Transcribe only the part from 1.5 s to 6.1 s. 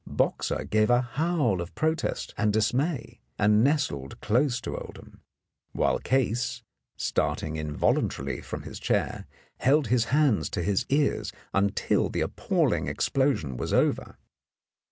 of protest and dismay, and nestled close to Oldham, while